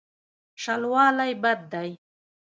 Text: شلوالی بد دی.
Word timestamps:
شلوالی 0.61 1.33
بد 1.43 1.57
دی. 1.71 1.89